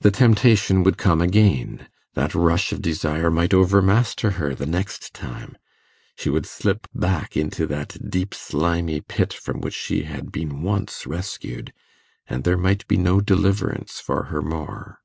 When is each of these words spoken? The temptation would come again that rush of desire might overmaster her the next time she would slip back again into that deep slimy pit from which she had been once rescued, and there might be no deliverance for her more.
The 0.00 0.10
temptation 0.10 0.82
would 0.82 0.96
come 0.96 1.20
again 1.20 1.86
that 2.14 2.34
rush 2.34 2.72
of 2.72 2.80
desire 2.80 3.30
might 3.30 3.52
overmaster 3.52 4.30
her 4.40 4.54
the 4.54 4.64
next 4.64 5.12
time 5.12 5.58
she 6.16 6.30
would 6.30 6.46
slip 6.46 6.88
back 6.94 7.32
again 7.32 7.44
into 7.48 7.66
that 7.66 8.08
deep 8.08 8.32
slimy 8.32 9.02
pit 9.02 9.34
from 9.34 9.60
which 9.60 9.74
she 9.74 10.04
had 10.04 10.32
been 10.32 10.62
once 10.62 11.06
rescued, 11.06 11.74
and 12.26 12.44
there 12.44 12.56
might 12.56 12.88
be 12.88 12.96
no 12.96 13.20
deliverance 13.20 14.00
for 14.00 14.22
her 14.32 14.40
more. 14.40 15.00